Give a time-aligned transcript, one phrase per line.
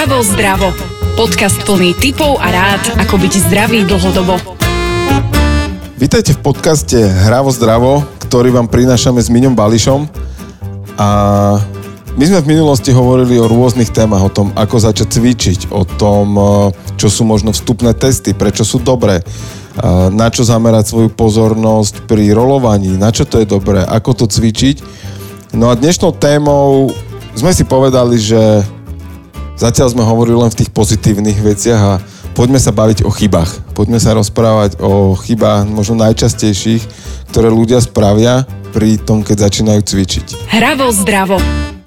[0.00, 0.72] Hravo zdravo.
[1.12, 4.40] Podcast plný tipov a rád, ako byť zdravý dlhodobo.
[6.00, 10.08] Vítajte v podcaste Hravo zdravo, ktorý vám prinášame s Miňom Bališom.
[10.96, 11.08] A
[12.16, 16.32] my sme v minulosti hovorili o rôznych témach, o tom, ako začať cvičiť, o tom,
[16.32, 16.42] e,
[16.96, 19.24] čo sú možno vstupné testy, prečo sú dobré, e,
[20.16, 24.80] na čo zamerať svoju pozornosť pri rolovaní, na čo to je dobré, ako to cvičiť.
[25.52, 26.88] No a dnešnou témou
[27.36, 28.64] sme si povedali, že
[29.60, 32.00] Zatiaľ sme hovorili len v tých pozitívnych veciach a
[32.32, 33.76] poďme sa baviť o chybách.
[33.76, 36.80] Poďme sa rozprávať o chybách možno najčastejších,
[37.28, 40.48] ktoré ľudia spravia pri tom, keď začínajú cvičiť.
[40.48, 41.36] Hravo zdravo.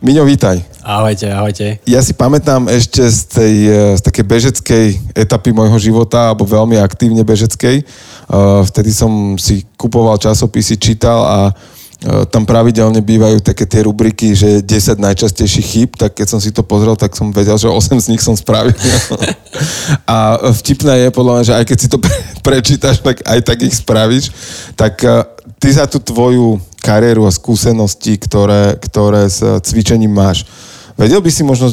[0.05, 0.61] Miňo, vítaj.
[0.85, 1.81] Ahojte, ahojte.
[1.89, 3.55] Ja si pamätám ešte z tej
[3.97, 4.85] z takej bežeckej
[5.17, 7.89] etapy môjho života, alebo veľmi aktívne bežeckej.
[8.69, 14.59] Vtedy som si kupoval časopisy, čítal a E, tam pravidelne bývajú také tie rubriky, že
[14.59, 18.07] 10 najčastejších chýb, tak keď som si to pozrel, tak som vedel, že 8 z
[18.11, 18.75] nich som spravil.
[20.03, 21.97] a vtipné je podľa mňa, že aj keď si to
[22.47, 24.35] prečítaš, tak aj tak ich spravíš.
[24.75, 25.23] Tak e,
[25.63, 30.43] ty za tú tvoju kariéru a skúsenosti, ktoré, ktoré s cvičením máš,
[30.99, 31.71] vedel by si možno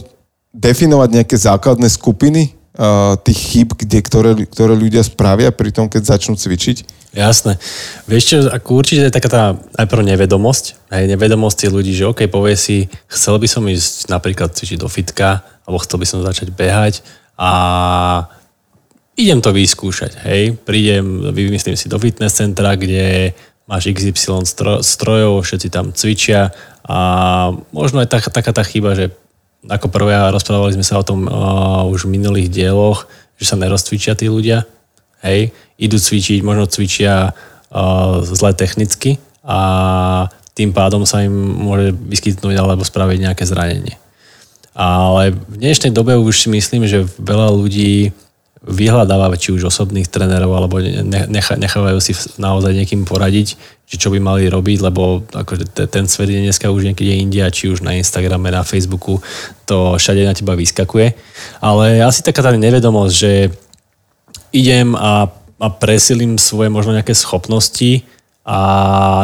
[0.54, 2.54] definovať nejaké základné skupiny
[3.26, 6.99] tých chyb, kde, ktoré, ktoré ľudia spravia pri tom, keď začnú cvičiť?
[7.10, 7.58] Jasné.
[8.06, 9.42] Vieš čo, ako určite je taká tá
[9.74, 10.94] najprv nevedomosť.
[10.94, 14.86] Hej, nevedomosť je ľudí, že OK, povie si, chcel by som ísť napríklad cvičiť do
[14.86, 17.02] fitka, alebo chcel by som začať behať
[17.34, 17.50] a
[19.18, 20.22] idem to vyskúšať.
[20.22, 23.34] Hej, prídem, vymyslím si do fitness centra, kde
[23.66, 24.46] máš XY
[24.82, 26.54] strojov, všetci tam cvičia
[26.86, 26.98] a
[27.74, 29.10] možno aj taká, taká tá chyba, že
[29.66, 34.16] ako prvé rozprávali sme sa o tom uh, už v minulých dieloch, že sa nerozcvičia
[34.16, 34.64] tí ľudia,
[35.24, 39.60] hej, idú cvičiť, možno cvičia uh, zle technicky a
[40.52, 43.96] tým pádom sa im môže vyskytnúť alebo spraviť nejaké zranenie.
[44.76, 48.12] Ale v dnešnej dobe už si myslím, že veľa ľudí
[48.60, 50.84] vyhľadáva či už osobných trénerov alebo
[51.56, 53.56] nechávajú si naozaj niekým poradiť,
[53.88, 57.72] že čo by mali robiť, lebo akože ten svet je dneska už niekde India, či
[57.72, 59.24] už na Instagrame, na Facebooku,
[59.64, 61.16] to všade na teba vyskakuje.
[61.64, 63.32] Ale asi taká tá nevedomosť, že
[64.50, 68.02] idem a, a presilím svoje možno nejaké schopnosti
[68.40, 68.58] a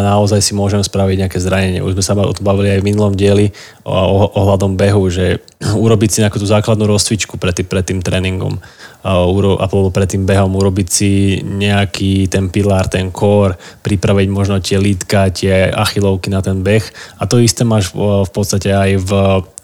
[0.04, 1.80] naozaj si môžem spraviť nejaké zranenie.
[1.80, 3.50] Už sme sa o tom bavili aj v minulom dieli
[3.82, 3.90] o,
[4.28, 5.40] ohľadom behu, že
[5.84, 8.60] urobiť si nejakú tú základnú rozcvičku pred, tý, pred tým tréningom
[9.06, 13.54] a pred tým behom, urobiť si nejaký ten pilár, ten core,
[13.86, 16.82] pripraviť možno tie lítka, tie achilovky na ten beh
[17.14, 19.10] a to isté máš v, v podstate aj v,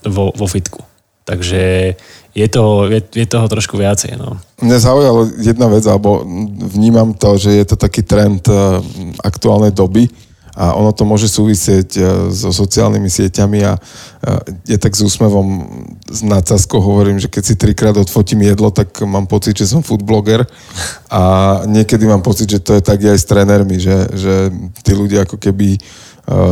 [0.06, 0.91] vo, vo fitku.
[1.22, 1.94] Takže
[2.32, 4.16] je toho, je, je toho trošku viacej.
[4.16, 4.40] No.
[4.64, 6.24] Mňa zaujala jedna vec, alebo
[6.72, 8.80] vnímam to, že je to taký trend eh,
[9.20, 10.08] aktuálnej doby
[10.52, 15.68] a ono to môže súvisieť eh, so sociálnymi sieťami a eh, je tak s úsmevom
[16.08, 20.48] s nadsázkou hovorím, že keď si trikrát odfotím jedlo, tak mám pocit, že som foodbloger
[21.12, 21.22] a
[21.68, 24.34] niekedy mám pocit, že to je tak aj s trénermi, že, že
[24.80, 25.76] tí ľudia ako keby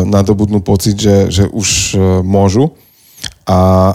[0.02, 1.94] nadobudnú pocit, že, že už
[2.26, 2.74] môžu
[3.46, 3.94] a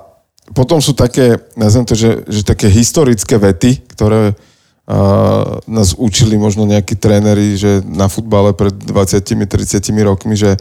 [0.53, 4.37] potom sú také, nazvem to, že, že také historické vety, ktoré
[4.85, 10.53] uh, nás učili možno nejakí tréneri, že na futbale pred 20-30 rokmi, že,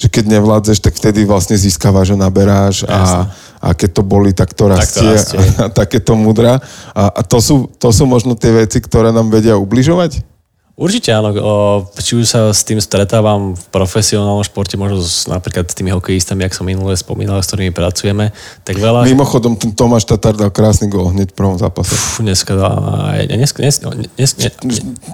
[0.00, 3.28] že keď nevládzeš, tak vtedy vlastne získavaš a naberáš a,
[3.60, 5.38] a keď to boli, tak to rastie, tak to rastie.
[5.60, 6.56] a, a takéto mudra.
[6.96, 10.35] A, a to, sú, to sú možno tie veci, ktoré nám vedia ubližovať?
[10.76, 11.32] Určite áno,
[11.96, 16.44] či už sa s tým stretávam v profesionálnom športe, možno s, napríklad s tými hokejistami,
[16.44, 18.28] ak som minule spomínal, s ktorými pracujeme,
[18.60, 19.08] tak veľa...
[19.08, 21.96] Mimochodom, ten Tomáš Tatar dal krásny gol hneď v prvom zápase.
[21.96, 22.76] Uf, dneska dal,
[23.24, 23.88] dneska, dneska,
[24.20, 24.52] dneska,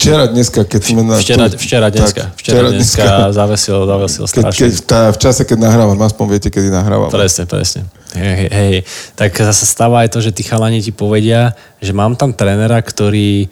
[0.02, 1.14] Včera, dneska, keď sme na...
[1.22, 4.50] Včera, včera, dneska, tak, včera, dneska, dneska zavesil, zavesil strašne.
[4.50, 7.06] Keď, keď, tá, v čase, keď nahrávam, aspoň viete, kedy nahrávam.
[7.06, 7.86] Presne, presne.
[8.18, 8.74] Hej, hej,
[9.14, 13.46] tak zase stáva aj to, že tí chalani ti povedia, že mám tam trénera, ktorý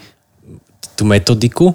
[0.99, 1.71] tú metodiku,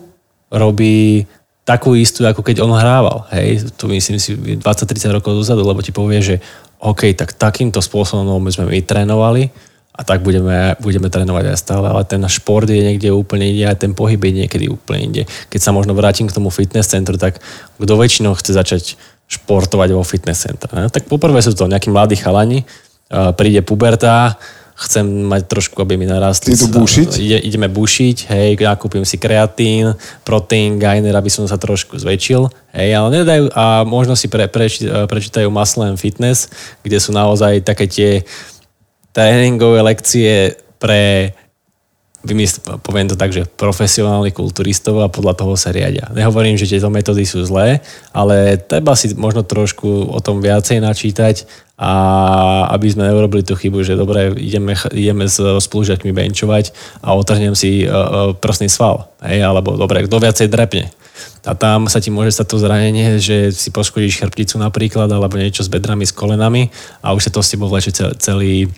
[0.55, 1.27] robí
[1.67, 3.27] takú istú, ako keď on hrával.
[3.33, 6.35] Hej, to myslím si 20-30 rokov dozadu, lebo ti povie, že
[6.79, 9.49] OK, tak takýmto spôsobom sme my trénovali
[9.95, 13.81] a tak budeme, budeme trénovať aj stále, ale ten šport je niekde úplne inde, aj
[13.81, 15.23] ten pohyb je niekedy úplne inde.
[15.25, 17.40] Keď sa možno vrátim k tomu fitness centru, tak
[17.79, 18.84] kto väčšinou chce začať
[19.25, 20.69] športovať vo fitness centre?
[20.69, 22.61] Tak poprvé sú to nejakí mladí chalani,
[23.40, 24.37] príde puberta,
[24.75, 26.51] chcem mať trošku, aby mi narastli.
[26.51, 27.09] Tu bušiť?
[27.16, 29.95] Ide, ideme bušiť, hej, nakúpim si kreatín,
[30.27, 34.83] proteín, gainer, aby som sa trošku zväčšil, hej, ale nedajú, a možno si pre, preč,
[34.83, 36.51] prečítajú Muscle Fitness,
[36.83, 38.11] kde sú naozaj také tie
[39.16, 41.31] tréningové lekcie pre
[42.81, 46.09] poviem to tak, že profesionálnych kulturistov a podľa toho sa riadia.
[46.11, 51.45] Nehovorím, že tieto metódy sú zlé, ale treba si možno trošku o tom viacej načítať
[51.75, 51.91] a
[52.72, 56.72] aby sme neurobili tú chybu, že dobre, ideme, ideme s spolužiakmi benchovať
[57.03, 60.87] a otrhnem si uh, uh, prsný sval, hej, alebo dobre, kto viacej drepne.
[61.45, 65.63] A tam sa ti môže stať to zranenie, že si poškodíš chrbticu napríklad, alebo niečo
[65.63, 66.71] s bedrami, s kolenami
[67.03, 68.71] a už sa to s tebou vleče celý,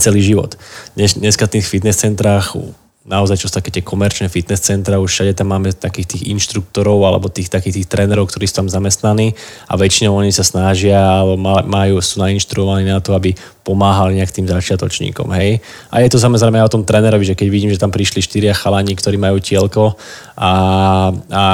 [0.00, 0.56] celý život.
[0.96, 2.56] Dnes, dneska v tých fitness centrách
[3.00, 7.00] naozaj čo sú také tie komerčné fitness centra, už všade tam máme takých tých inštruktorov
[7.00, 9.32] alebo tých takých tých trénerov, ktorí sú tam zamestnaní
[9.64, 13.32] a väčšinou oni sa snažia alebo majú, sú nainštruovaní na to, aby
[13.64, 15.64] pomáhali nejak tým začiatočníkom, hej.
[15.88, 18.52] A je to samozrejme aj o tom trénerovi, že keď vidím, že tam prišli štyria
[18.52, 19.96] chalani, ktorí majú tielko
[20.36, 20.52] a,
[21.32, 21.44] a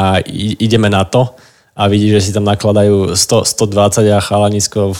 [0.59, 1.31] ideme na to,
[1.77, 4.97] a vidí, že si tam nakladajú 100, 120 a chalanisko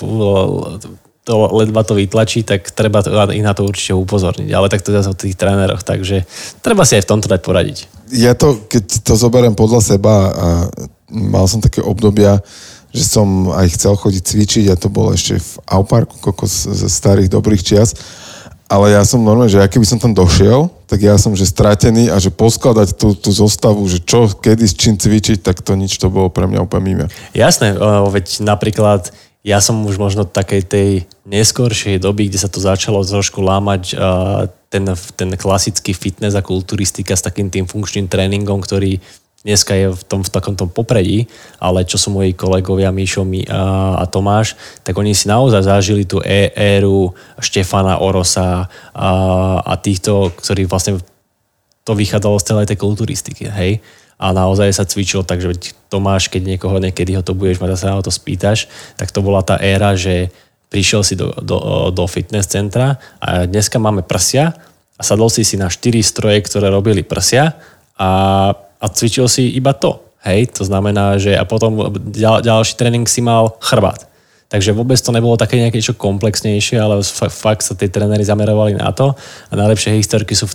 [1.27, 3.03] to ledva to vytlačí, tak treba
[3.35, 4.47] ich na to určite upozorniť.
[4.55, 6.23] Ale tak to zase o tých tréneroch, takže
[6.63, 7.79] treba si aj v tomto dať poradiť.
[8.15, 10.47] Ja to, keď to zoberiem podľa seba a
[11.11, 12.39] mal som také obdobia,
[12.95, 17.35] že som aj chcel chodiť cvičiť a to bolo ešte v Auparku, kokos ze starých
[17.35, 17.99] dobrých čias.
[18.67, 22.11] Ale ja som normálne, že ja keby som tam došiel, tak ja som že stratený
[22.11, 25.95] a že poskladať tú, tú zostavu, že čo, kedy, s čím cvičiť, tak to nič,
[25.99, 27.07] to bolo pre mňa úplne mimo.
[27.31, 27.79] Jasné,
[28.11, 29.15] veď napríklad
[29.47, 30.91] ja som už možno takej tej
[31.23, 33.95] neskoršej doby, kde sa to začalo trošku lámať
[34.67, 34.85] ten,
[35.15, 38.99] ten klasický fitness a kulturistika s takým tým funkčným tréningom, ktorý
[39.47, 41.31] dneska je v tom v takomto popredí,
[41.63, 46.19] ale čo sú moji kolegovia Míšo a, a Tomáš, tak oni si naozaj zažili tú
[46.27, 49.11] é, éru Štefana Orosa a,
[49.63, 50.99] a týchto, ktorí vlastne
[51.87, 53.79] to vychádzalo z celej tej kulturistiky, hej
[54.17, 57.93] a naozaj sa cvičilo tak, že Tomáš, keď niekoho niekedy ho to budeš mať, sa
[57.93, 60.33] na to spýtaš, tak to bola tá éra, že
[60.73, 64.57] prišiel si do, do, do fitness centra a dneska máme prsia
[64.97, 67.61] a sadol si si na 4 stroje, ktoré robili prsia
[68.01, 68.11] a,
[68.57, 70.01] a cvičil si iba to.
[70.27, 74.11] Hej, to znamená, že a potom ďal, ďalší tréning si mal chrbát.
[74.47, 77.03] Takže vôbec to nebolo také nejaké niečo komplexnejšie, ale
[77.35, 79.19] fakt sa tí tréneri zamerovali na to.
[79.51, 80.47] A najlepšie historky sú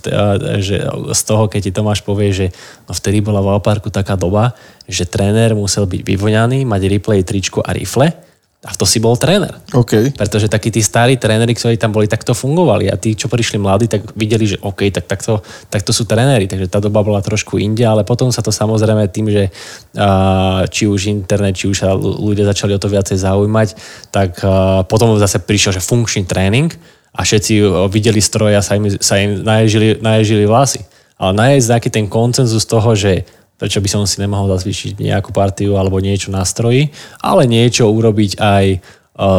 [0.64, 0.80] že
[1.12, 2.46] z toho, keď ti Tomáš povie, že
[2.88, 4.56] no vtedy bola v Alparku taká doba,
[4.88, 8.31] že tréner musel byť vyvoňaný, mať replay, tričku a rifle
[8.62, 9.58] a to si bol tréner.
[9.74, 10.14] Okay.
[10.14, 12.86] Pretože takí tí starí tréneri, ktorí tam boli, takto fungovali.
[12.86, 16.46] A tí, čo prišli mladí, tak videli, že OK, tak takto, takto sú tréneri.
[16.46, 20.86] Takže tá doba bola trošku inde, ale potom sa to samozrejme tým, že uh, či
[20.86, 23.68] už internet, či už sa ľudia začali o to viacej zaujímať,
[24.14, 26.70] tak uh, potom zase prišiel, že funkčný tréning
[27.18, 30.86] a všetci videli stroje a sa im, sa im naježili, naježili vlasy.
[31.18, 33.26] Ale nájsť nejaký ten koncenzus toho, že
[33.62, 36.90] prečo by som si nemohol zazvýšiť nejakú partiu alebo niečo na stroji,
[37.22, 38.78] ale niečo urobiť aj, e,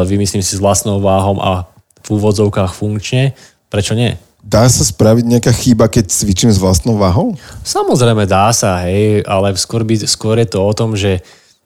[0.07, 1.67] vymyslím si, s vlastnou váhom a
[2.07, 3.35] v úvodzovkách funkčne,
[3.67, 4.15] prečo nie?
[4.39, 7.35] Dá sa spraviť nejaká chyba, keď cvičím s vlastnou váhou?
[7.67, 11.19] Samozrejme dá sa, hej, ale skôr, by, skôr je to o tom, že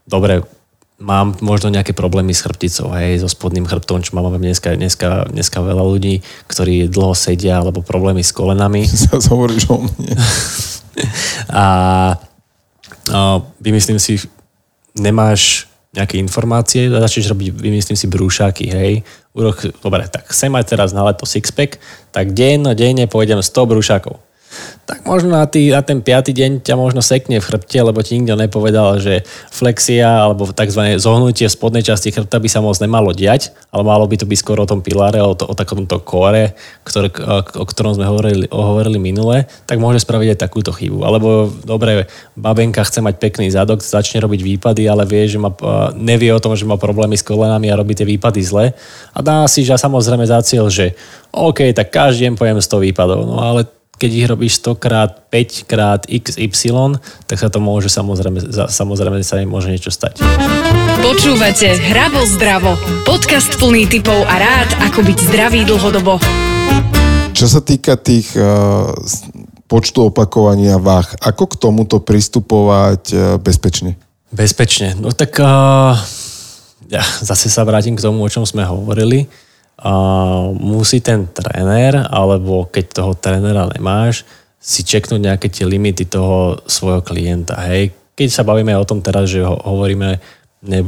[0.10, 0.42] dobre,
[0.98, 5.62] mám možno nejaké problémy s chrbticou, hej, so spodným chrbtom, čo máme dneska, dneska, dneska
[5.62, 8.82] veľa ľudí, ktorí dlho sedia, alebo problémy s kolenami.
[9.06, 10.18] Zase hovoríš o mne.
[11.54, 11.66] a
[13.62, 14.20] vymyslím si,
[14.98, 18.94] nemáš nejaké informácie začneš robiť, vymyslím si, brúšaky, hej.
[19.34, 21.82] Úrok, dobre, tak chcem mať teraz na leto sixpack,
[22.14, 24.27] tak deň, denne pôjdem 100 brúšakov
[24.88, 28.16] tak možno na, tý, na ten piatý deň ťa možno sekne v chrbte, lebo ti
[28.16, 30.96] nikto nepovedal, že flexia alebo tzv.
[30.96, 34.64] zohnutie spodnej časti chrbta by sa moc nemalo diať, ale malo by to byť skoro
[34.64, 36.56] o tom piláre, o, to, o takomto kóre,
[36.88, 37.12] ktoré,
[37.60, 41.04] o ktorom sme hovorili, hovorili minule, tak môže spraviť aj takúto chybu.
[41.04, 42.08] Alebo dobre,
[42.40, 45.52] babenka chce mať pekný zadok, začne robiť výpady, ale vie, že má,
[46.00, 48.72] nevie o tom, že má problémy s kolenami a robí tie výpady zle
[49.12, 50.96] a dá si že samozrejme za cieľ, že
[51.36, 55.66] OK, tak každý deň pojem 100 výpadov, no ale keď ich robíš 100 krát, 5
[55.66, 60.22] krát XY, tak sa to môže samozrejme, samozrejme sa im môže niečo stať.
[61.02, 62.78] Počúvate Hravo zdravo.
[63.10, 66.22] Podcast plný typov a rád, ako byť zdravý dlhodobo.
[67.34, 68.94] Čo sa týka tých uh,
[69.66, 73.98] počtu opakovania váh, ako k tomuto pristupovať uh, bezpečne?
[74.30, 74.94] Bezpečne.
[74.94, 75.98] No tak uh,
[76.86, 79.26] ja zase sa vrátim k tomu, o čom sme hovorili
[79.78, 79.94] a
[80.58, 84.26] musí ten tréner, alebo keď toho trénera nemáš,
[84.58, 87.62] si čeknúť nejaké tie limity toho svojho klienta.
[87.70, 87.94] Hej.
[88.18, 90.18] Keď sa bavíme o tom teraz, že ho, hovoríme,
[90.66, 90.80] ne,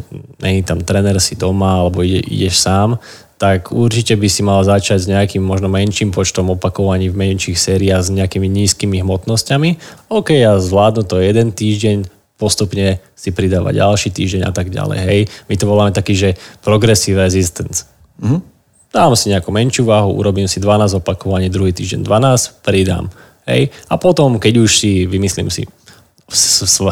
[0.42, 2.98] ne tam tréner si doma, alebo ide, ideš sám,
[3.40, 8.10] tak určite by si mal začať s nejakým možno menším počtom opakovaní v menších sériách
[8.10, 9.70] s nejakými nízkymi hmotnosťami.
[10.12, 12.10] OK, ja zvládnu to jeden týždeň,
[12.42, 15.00] postupne si pridávať ďalší týždeň a tak ďalej.
[15.06, 15.22] Hej.
[15.46, 16.30] My to voláme taký, že
[16.66, 17.86] progressive resistance.
[18.18, 18.59] Mm-hmm
[18.90, 23.10] dám si nejakú menšiu váhu, urobím si 12 opakovaní, druhý týždeň 12, pridám.
[23.46, 23.74] Hej?
[23.90, 25.66] A potom, keď už si, vymyslím si,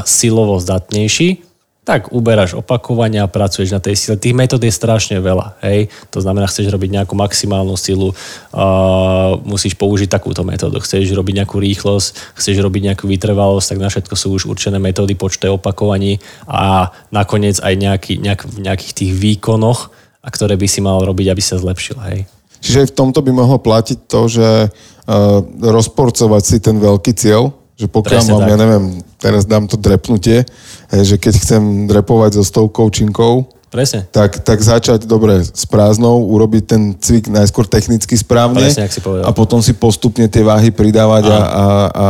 [0.05, 1.47] silovo zdatnejší,
[1.87, 4.19] tak uberáš opakovania, pracuješ na tej sile.
[4.19, 5.55] Tých metód je strašne veľa.
[5.63, 5.87] Hej?
[6.11, 10.83] To znamená, chceš robiť nejakú maximálnu silu, uh, musíš použiť takúto metódu.
[10.83, 15.15] Chceš robiť nejakú rýchlosť, chceš robiť nejakú vytrvalosť, tak na všetko sú už určené metódy,
[15.15, 19.87] počte opakovaní a nakoniec aj nejaký, nejak, v nejakých tých výkonoch,
[20.27, 21.95] a ktoré by si mal robiť, aby sa zlepšil.
[22.11, 22.19] Hej?
[22.59, 27.55] Čiže aj v tomto by mohlo platiť to, že uh, rozporcovať si ten veľký cieľ,
[27.79, 28.51] že pokiaľ Presne mám, tak.
[28.51, 28.85] ja neviem,
[29.21, 30.43] teraz dám to drepnutie,
[30.91, 34.07] že keď chcem drepovať so stovkou činkov, Presne.
[34.15, 39.29] Tak, tak začať dobre s prázdnou, urobiť ten cvik najskôr technicky správne Presne, si a
[39.35, 42.07] potom si postupne tie váhy pridávať a, a, a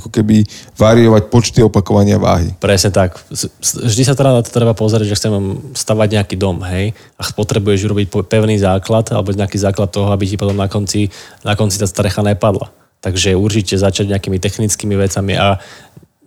[0.00, 0.48] ako keby
[0.80, 2.56] variovať počty opakovania váhy.
[2.56, 3.20] Presne tak.
[3.60, 7.84] Vždy sa teda na to treba pozrieť, že chcem stavať nejaký dom, hej, a potrebuješ
[7.84, 11.12] urobiť pevný základ alebo nejaký základ toho, aby ti potom na konci,
[11.44, 12.72] na konci tá strecha nepadla.
[12.98, 15.62] Takže určite začať nejakými technickými vecami a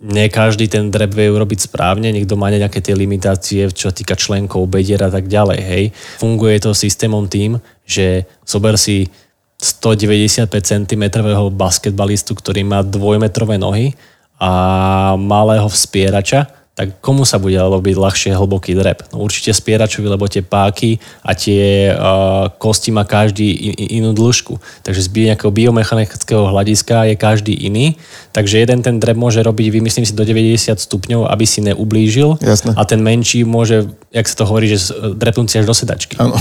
[0.02, 4.66] nie každý ten drep vie urobiť správne, niekto má nejaké tie limitácie, čo týka členkov,
[4.66, 5.84] bedier a tak ďalej, hej.
[6.18, 9.06] Funguje to systémom tým, že zober si
[9.62, 11.04] 195 cm
[11.54, 13.94] basketbalistu, ktorý má dvojmetrové nohy
[14.42, 19.04] a malého vspierača, tak komu sa bude robiť ľahšie hlboký drep?
[19.12, 24.56] No určite spieračovi, lebo tie páky a tie uh, kosti má každý in, inú dĺžku.
[24.80, 28.00] Takže z nejakého biomechanického hľadiska je každý iný.
[28.32, 32.40] Takže jeden ten drep môže robiť, vymyslím si, do 90 stupňov, aby si neublížil.
[32.40, 32.72] Jasne.
[32.72, 36.16] A ten menší môže, jak sa to hovorí, že drepnúť si až do sedačky.
[36.16, 36.40] Áno.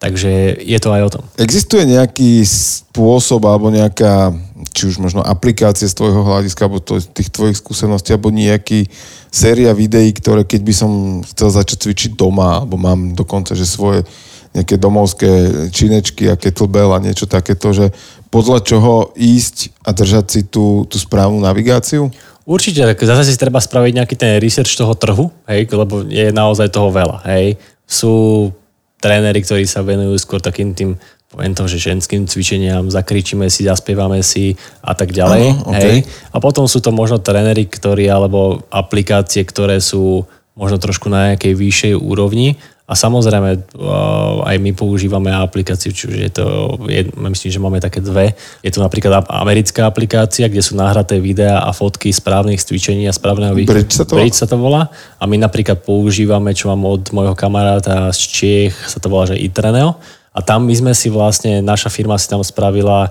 [0.00, 1.24] Takže je to aj o tom.
[1.36, 4.32] Existuje nejaký spôsob alebo nejaká,
[4.68, 8.88] či už možno aplikácie z tvojho hľadiska, alebo to, tých tvojich skúseností, alebo nejaký
[9.30, 10.90] séria videí, ktoré keď by som
[11.24, 14.04] chcel začať cvičiť doma, alebo mám dokonca, že svoje
[14.50, 15.30] nejaké domovské
[15.70, 17.94] činečky a kettlebell a niečo takéto, že
[18.34, 22.10] podľa čoho ísť a držať si tú, tú správnu navigáciu?
[22.42, 26.74] Určite, tak zase si treba spraviť nejaký ten research toho trhu, hej, lebo je naozaj
[26.74, 27.22] toho veľa.
[27.30, 27.62] Hej.
[27.86, 28.50] Sú
[28.98, 30.98] tréneri, ktorí sa venujú skôr takým tým
[31.30, 35.44] poviem to, že ženským cvičeniam, zakričíme si, zaspievame si a tak ďalej.
[35.62, 35.82] Ano, okay.
[35.82, 35.98] hej.
[36.34, 40.26] A potom sú to možno tréneri, ktorí, alebo aplikácie, ktoré sú
[40.58, 42.58] možno trošku na nejakej vyššej úrovni
[42.90, 46.46] a samozrejme, eh, aj my používame aplikáciu, čiže je to,
[46.90, 48.34] je, myslím, že máme také dve.
[48.66, 53.54] Je to napríklad americká aplikácia, kde sú nahraté videá a fotky správnych cvičení a správneho
[53.54, 53.86] výkonu.
[53.86, 54.90] Bridge sa to Bridge sa to volá.
[55.22, 59.38] A my napríklad používame, čo mám od môjho kamaráta z Čiech, sa to volá, že
[59.38, 59.94] iTreneo.
[60.30, 63.10] A tam my sme si vlastne, naša firma si tam spravila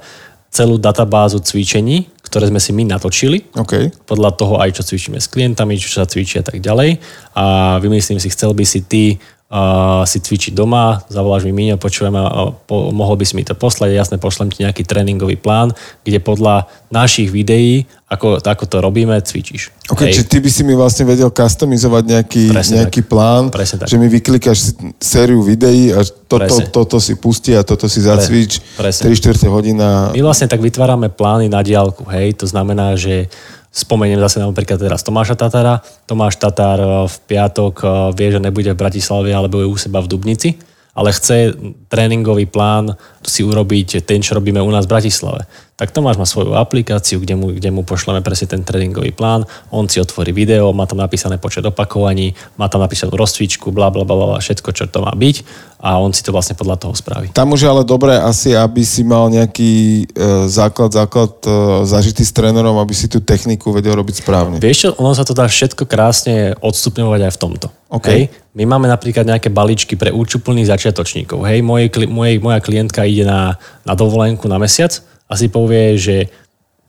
[0.49, 3.45] celú databázu cvičení, ktoré sme si my natočili.
[3.53, 3.93] Okay.
[4.09, 6.97] Podľa toho aj, čo cvičíme s klientami, čo sa cvičí a tak ďalej.
[7.37, 9.03] A vymyslím si, chcel by si ty
[9.49, 13.57] uh, si cvičiť doma, zavoláš mi Míňo, počujem a po, mohol by si mi to
[13.57, 15.73] poslať, jasne pošlem ti nejaký tréningový plán,
[16.05, 19.73] kde podľa našich videí, ako, ako to robíme, cvičíš.
[19.89, 20.21] Ok, Hej.
[20.21, 23.09] čiže ty by si mi vlastne vedel customizovať nejaký, nejaký tak.
[23.09, 28.05] plán, Presne že mi vyklikáš sériu videí a toto, toto si pustí a toto si
[28.05, 30.13] zacvič 3 4 hodina.
[30.13, 33.29] My vlastne tak vytvárame plány na diálku, hej, to znamená, že
[33.69, 35.81] Spomeniem zase napríklad teraz Tomáša Tatara.
[36.09, 40.01] Tomáš Tatár eh, v piatok eh, vie, že nebude v Bratislave, alebo je u seba
[40.01, 40.57] v Dubnici
[40.99, 41.55] ale chce
[41.87, 42.91] tréningový plán
[43.23, 45.47] si urobiť ten, čo robíme u nás v Bratislave.
[45.79, 49.87] Tak Tomáš má svoju aplikáciu, kde mu, kde mu pošleme presne ten tréningový plán, on
[49.87, 54.43] si otvorí video, má tam napísané počet opakovaní, má tam napísanú rozcvičku, bla bla bla,
[54.43, 57.31] všetko, čo to má byť a on si to vlastne podľa toho spraví.
[57.31, 62.27] Tam už je ale dobré asi, aby si mal nejaký e, základ, základ e, zažitý
[62.27, 64.59] s trénerom, aby si tú techniku vedel robiť správne.
[64.59, 67.67] Vieš čo, ono sa to dá všetko krásne odstupňovať aj v tomto.
[67.87, 68.11] Okay.
[68.11, 68.23] Hej?
[68.59, 71.47] My máme napríklad nejaké balíčky pre účuplných začiatočníkov.
[71.47, 73.55] Hej, moje, moje, moja klientka ide na,
[73.87, 76.27] na dovolenku na mesiac a si povie, že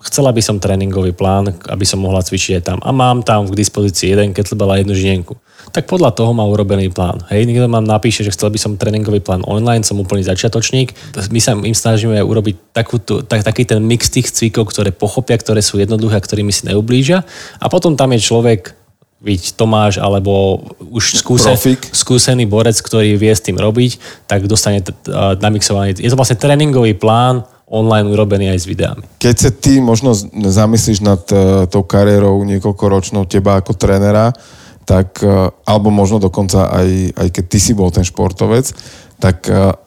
[0.00, 2.78] chcela by som tréningový plán, aby som mohla cvičiť aj tam.
[2.80, 5.36] A mám tam k dispozícii jeden kettlebell a jednu žienku.
[5.76, 7.20] Tak podľa toho má urobený plán.
[7.28, 10.96] Hej, niekto vám napíše, že chcel by som tréningový plán online, som úplný začiatočník.
[11.28, 15.60] My sa im snažíme urobiť takú, tak, taký ten mix tých cvikov, ktoré pochopia, ktoré
[15.60, 17.20] sú jednoduché, ktorými si neublížia.
[17.60, 18.80] A potom tam je človek,
[19.20, 21.52] byť Tomáš alebo už skúsen,
[21.92, 24.96] skúsený borec, ktorý vie s tým robiť, tak dostane t-
[25.44, 25.92] namixovaný.
[26.00, 29.02] Je to vlastne tréningový plán online urobený aj s videami.
[29.22, 34.34] Keď sa ty možno zamyslíš nad uh, tou kariérou niekoľkoročnou teba ako trénera,
[34.82, 38.74] tak, uh, alebo možno dokonca aj, aj keď ty si bol ten športovec,
[39.22, 39.78] tak uh,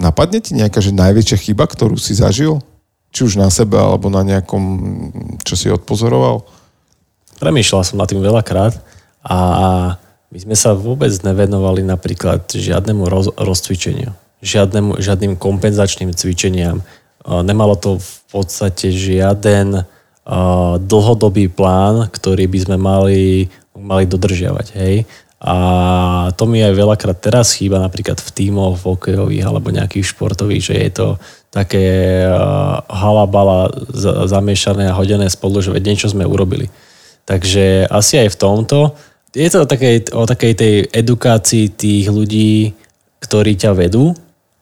[0.00, 2.64] napadne ti nejaká že najväčšia chyba, ktorú si zažil?
[3.12, 4.64] Či už na sebe, alebo na nejakom,
[5.44, 6.44] čo si odpozoroval?
[7.36, 8.72] Premýšľal som nad tým veľakrát
[9.20, 9.36] a
[10.32, 14.12] my sme sa vôbec nevenovali napríklad žiadnemu roz, rozcvičeniu,
[14.42, 16.84] žiadnemu, žiadnym kompenzačným cvičeniam.
[17.26, 19.84] Nemalo to v podstate žiaden
[20.82, 25.04] dlhodobý plán, ktorý by sme mali mali dodržiavať, hej.
[25.36, 30.74] A to mi aj veľakrát teraz chýba napríklad v tímoch hokejových alebo nejakých športových, že
[30.80, 31.08] je to
[31.52, 32.24] také
[32.88, 33.68] halabala
[34.26, 36.72] zamiešané a hodené spolu, že niečo sme urobili.
[37.28, 38.78] Takže asi aj v tomto.
[39.36, 42.72] Je to o takej, o takej tej edukácii tých ľudí,
[43.20, 44.16] ktorí ťa vedú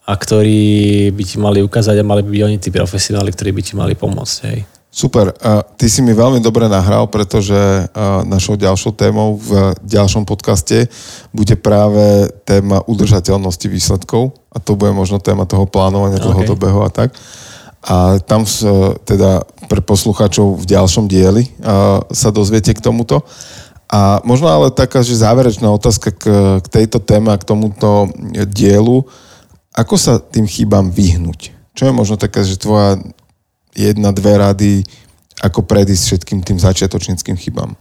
[0.05, 3.63] a ktorí by ti mali ukázať a mali by byť oni tí profesionáli, ktorí by
[3.65, 4.37] ti mali pomôcť.
[4.49, 4.59] Hej.
[4.95, 5.35] Super.
[5.75, 7.59] Ty si mi veľmi dobre nahral, pretože
[8.31, 10.87] našou ďalšou témou v ďalšom podcaste
[11.35, 16.31] bude práve téma udržateľnosti výsledkov a to bude možno téma toho plánovania okay.
[16.31, 17.11] dlhodobého a tak.
[17.83, 18.47] A tam
[19.03, 21.51] teda pre poslucháčov v ďalšom dieli
[22.15, 23.27] sa dozviete k tomuto.
[23.91, 26.23] A možno ale taká, že záverečná otázka k,
[26.63, 28.15] k tejto téme a k tomuto
[28.47, 29.03] dielu.
[29.75, 31.51] Ako sa tým chybám vyhnúť?
[31.75, 33.03] Čo je možno taká, že tvoja
[33.75, 34.73] jedna, dve rady,
[35.43, 37.75] ako predísť všetkým tým začiatočníckým chybám?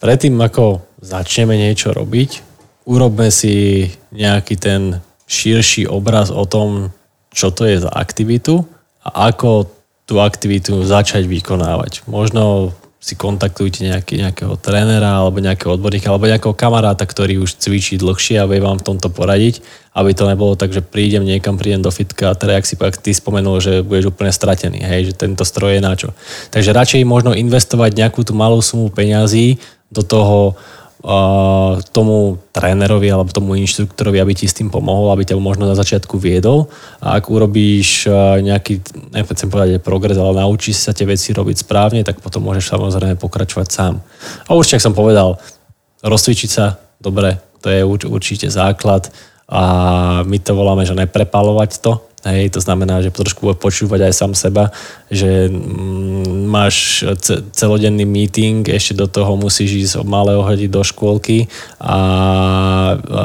[0.00, 2.40] Predtým, ako začneme niečo robiť,
[2.88, 3.84] urobme si
[4.16, 6.88] nejaký ten širší obraz o tom,
[7.28, 8.64] čo to je za aktivitu
[9.04, 9.68] a ako
[10.08, 12.08] tú aktivitu začať vykonávať.
[12.08, 12.72] Možno
[13.06, 18.42] si kontaktujte nejaký, nejakého trénera alebo nejakého odborníka alebo nejakého kamaráta, ktorý už cvičí dlhšie
[18.42, 19.62] a vie vám v tomto poradiť,
[19.94, 22.98] aby to nebolo tak, že prídem niekam, prídem do fitka a teda, ak si ak
[22.98, 26.10] ty spomenul, že budeš úplne stratený, hej, že tento stroj je na čo.
[26.50, 30.58] Takže radšej možno investovať nejakú tú malú sumu peňazí do toho
[31.92, 36.16] tomu trénerovi alebo tomu inštruktorovi, aby ti s tým pomohol, aby ťa možno na začiatku
[36.18, 36.66] viedol.
[36.98, 38.10] A ak urobíš
[38.42, 38.80] nejaký,
[39.12, 43.68] nechcem povedať progres, ale naučíš sa tie veci robiť správne, tak potom môžeš samozrejme pokračovať
[43.70, 44.00] sám.
[44.48, 45.38] A určite, ak som povedal,
[46.02, 49.12] rozcvičiť sa, dobre, to je určite základ
[49.46, 49.62] a
[50.26, 54.74] my to voláme, že neprepalovať to, Hej, to znamená, že trošku počúvať aj sám seba,
[55.06, 57.06] že mm, máš
[57.54, 61.46] celodenný meeting, ešte do toho musíš ísť o malé ohodiť do škôlky
[61.78, 61.98] a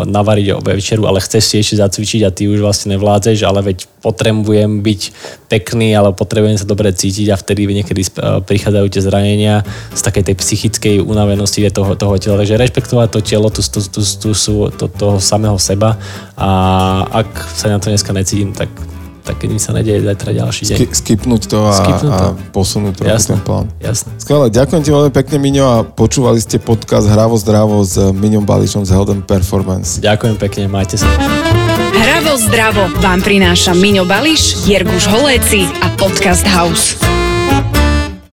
[0.06, 4.86] navariť večeru, ale chceš si ešte zacvičiť a ty už vlastne nevládzeš, ale veď potrebujem
[4.86, 5.02] byť
[5.50, 8.06] pekný, ale potrebujem sa dobre cítiť a vtedy niekedy
[8.46, 9.66] prichádzajú tie zranenia
[9.98, 12.38] z takej tej psychickej unavenosti toho, toho tela.
[12.38, 14.32] Takže rešpektovať to telo, tú, tú, tú, tú,
[14.70, 15.98] tú, toho samého seba
[16.38, 16.50] a
[17.10, 18.70] ak sa na to dneska necítim, tak
[19.22, 20.78] tak keď mi sa nedieje zajtra ďalší deň.
[20.82, 22.26] Sk- skipnúť to a, skipnúť to.
[22.26, 23.66] a posunúť to jasne, ten plán.
[23.78, 24.10] Jasne.
[24.18, 28.84] Skvelé, ďakujem ti veľmi pekne, Miňo, a počúvali ste podcast Hravo zdravo s Miňom Bališom
[28.84, 30.02] z Health Performance.
[30.02, 31.06] Ďakujem pekne, majte sa.
[31.92, 37.21] Hravo zdravo vám prináša Miňo Bališ, Jerguš Holéci a Podcast House.